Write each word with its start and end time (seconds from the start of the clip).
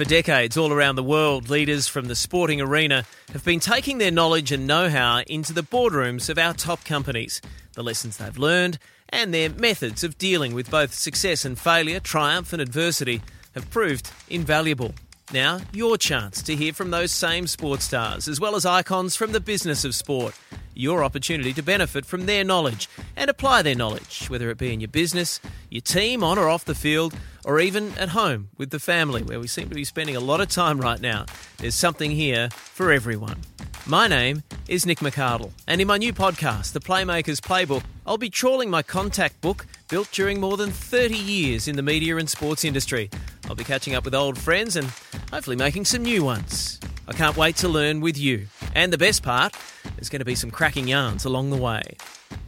For 0.00 0.06
decades, 0.06 0.56
all 0.56 0.72
around 0.72 0.96
the 0.96 1.02
world, 1.02 1.50
leaders 1.50 1.86
from 1.86 2.06
the 2.06 2.14
sporting 2.14 2.58
arena 2.58 3.04
have 3.34 3.44
been 3.44 3.60
taking 3.60 3.98
their 3.98 4.10
knowledge 4.10 4.50
and 4.50 4.66
know 4.66 4.88
how 4.88 5.18
into 5.26 5.52
the 5.52 5.60
boardrooms 5.60 6.30
of 6.30 6.38
our 6.38 6.54
top 6.54 6.86
companies, 6.86 7.42
the 7.74 7.82
lessons 7.82 8.16
they've 8.16 8.38
learned, 8.38 8.78
and 9.10 9.34
their 9.34 9.50
methods 9.50 10.02
of 10.02 10.16
dealing 10.16 10.54
with 10.54 10.70
both 10.70 10.94
success 10.94 11.44
and 11.44 11.58
failure, 11.58 12.00
triumph 12.00 12.54
and 12.54 12.62
adversity 12.62 13.20
have 13.54 13.68
proved 13.68 14.10
invaluable. 14.30 14.94
Now, 15.34 15.60
your 15.70 15.98
chance 15.98 16.42
to 16.44 16.56
hear 16.56 16.72
from 16.72 16.90
those 16.90 17.12
same 17.12 17.46
sports 17.46 17.84
stars, 17.84 18.26
as 18.26 18.40
well 18.40 18.56
as 18.56 18.64
icons 18.64 19.16
from 19.16 19.32
the 19.32 19.38
business 19.38 19.84
of 19.84 19.94
sport. 19.94 20.34
Your 20.72 21.04
opportunity 21.04 21.52
to 21.52 21.62
benefit 21.62 22.06
from 22.06 22.24
their 22.24 22.42
knowledge 22.42 22.88
and 23.16 23.28
apply 23.28 23.60
their 23.60 23.74
knowledge, 23.74 24.30
whether 24.30 24.48
it 24.48 24.56
be 24.56 24.72
in 24.72 24.80
your 24.80 24.88
business, 24.88 25.40
your 25.68 25.82
team, 25.82 26.24
on 26.24 26.38
or 26.38 26.48
off 26.48 26.64
the 26.64 26.74
field, 26.74 27.14
or 27.44 27.60
even 27.60 27.92
at 27.98 28.10
home 28.10 28.48
with 28.58 28.70
the 28.70 28.78
family, 28.78 29.22
where 29.22 29.40
we 29.40 29.46
seem 29.46 29.68
to 29.68 29.74
be 29.74 29.84
spending 29.84 30.16
a 30.16 30.20
lot 30.20 30.40
of 30.40 30.48
time 30.48 30.80
right 30.80 31.00
now. 31.00 31.26
There's 31.58 31.74
something 31.74 32.10
here 32.10 32.50
for 32.50 32.92
everyone. 32.92 33.40
My 33.86 34.06
name 34.06 34.42
is 34.68 34.86
Nick 34.86 34.98
McArdle, 34.98 35.52
and 35.66 35.80
in 35.80 35.86
my 35.86 35.96
new 35.96 36.12
podcast, 36.12 36.72
The 36.72 36.80
Playmakers 36.80 37.40
Playbook, 37.40 37.82
I'll 38.06 38.18
be 38.18 38.30
trawling 38.30 38.70
my 38.70 38.82
contact 38.82 39.40
book 39.40 39.66
built 39.88 40.10
during 40.12 40.40
more 40.40 40.56
than 40.56 40.70
30 40.70 41.16
years 41.16 41.66
in 41.66 41.76
the 41.76 41.82
media 41.82 42.16
and 42.16 42.28
sports 42.28 42.64
industry. 42.64 43.10
I'll 43.48 43.54
be 43.54 43.64
catching 43.64 43.94
up 43.94 44.04
with 44.04 44.14
old 44.14 44.38
friends 44.38 44.76
and 44.76 44.86
hopefully 45.32 45.56
making 45.56 45.86
some 45.86 46.02
new 46.02 46.22
ones. 46.22 46.78
I 47.08 47.12
can't 47.12 47.36
wait 47.36 47.56
to 47.56 47.68
learn 47.68 48.00
with 48.00 48.16
you. 48.16 48.46
And 48.74 48.92
the 48.92 48.98
best 48.98 49.24
part, 49.24 49.56
there's 49.96 50.08
going 50.08 50.20
to 50.20 50.24
be 50.24 50.36
some 50.36 50.50
cracking 50.52 50.86
yarns 50.86 51.24
along 51.24 51.50
the 51.50 51.56
way. 51.56 51.82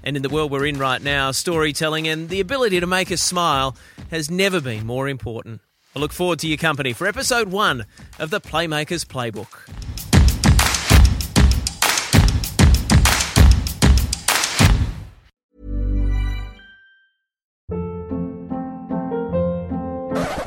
And 0.04 0.16
in 0.16 0.22
the 0.22 0.28
world 0.28 0.52
we're 0.52 0.66
in 0.66 0.78
right 0.78 1.02
now, 1.02 1.32
storytelling 1.32 2.06
and 2.06 2.28
the 2.28 2.40
ability 2.40 2.78
to 2.78 2.86
make 2.86 3.10
us 3.10 3.20
smile 3.20 3.76
has 4.12 4.30
never 4.30 4.60
been 4.60 4.84
more 4.84 5.08
important. 5.08 5.62
I 5.96 5.98
look 5.98 6.12
forward 6.12 6.38
to 6.40 6.46
your 6.46 6.58
company 6.58 6.92
for 6.92 7.06
episode 7.06 7.48
one 7.48 7.86
of 8.18 8.28
the 8.28 8.42
Playmakers 8.42 9.06
Playbook. 9.06 9.48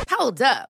Hold 0.09 0.41
up. 0.43 0.69